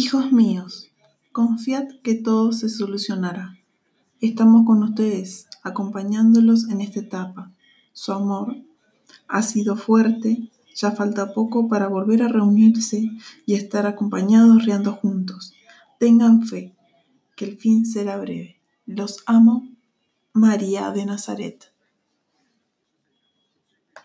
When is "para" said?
11.66-11.88